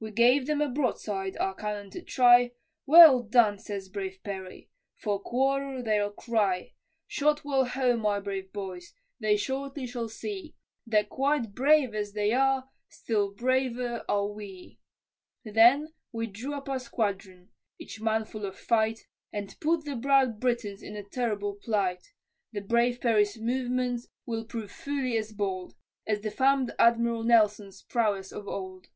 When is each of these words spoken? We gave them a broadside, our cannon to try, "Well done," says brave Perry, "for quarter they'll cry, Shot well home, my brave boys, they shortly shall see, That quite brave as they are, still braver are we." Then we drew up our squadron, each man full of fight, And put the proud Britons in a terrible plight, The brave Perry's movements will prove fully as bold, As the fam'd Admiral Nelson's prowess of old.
We 0.00 0.12
gave 0.12 0.46
them 0.46 0.62
a 0.62 0.70
broadside, 0.70 1.36
our 1.36 1.54
cannon 1.54 1.90
to 1.90 2.00
try, 2.00 2.52
"Well 2.86 3.22
done," 3.22 3.58
says 3.58 3.90
brave 3.90 4.18
Perry, 4.24 4.70
"for 4.94 5.20
quarter 5.20 5.82
they'll 5.82 6.10
cry, 6.10 6.72
Shot 7.06 7.44
well 7.44 7.66
home, 7.66 8.00
my 8.00 8.18
brave 8.18 8.50
boys, 8.50 8.94
they 9.20 9.36
shortly 9.36 9.86
shall 9.86 10.08
see, 10.08 10.56
That 10.86 11.10
quite 11.10 11.54
brave 11.54 11.94
as 11.94 12.14
they 12.14 12.32
are, 12.32 12.70
still 12.88 13.32
braver 13.34 14.06
are 14.08 14.28
we." 14.28 14.80
Then 15.44 15.92
we 16.12 16.28
drew 16.28 16.54
up 16.54 16.70
our 16.70 16.78
squadron, 16.78 17.50
each 17.78 18.00
man 18.00 18.24
full 18.24 18.46
of 18.46 18.58
fight, 18.58 19.00
And 19.34 19.54
put 19.60 19.84
the 19.84 19.98
proud 19.98 20.40
Britons 20.40 20.82
in 20.82 20.96
a 20.96 21.02
terrible 21.02 21.56
plight, 21.56 22.14
The 22.52 22.62
brave 22.62 23.02
Perry's 23.02 23.36
movements 23.36 24.08
will 24.24 24.46
prove 24.46 24.70
fully 24.70 25.18
as 25.18 25.32
bold, 25.34 25.74
As 26.06 26.22
the 26.22 26.30
fam'd 26.30 26.72
Admiral 26.78 27.22
Nelson's 27.22 27.82
prowess 27.82 28.32
of 28.32 28.48
old. 28.48 28.86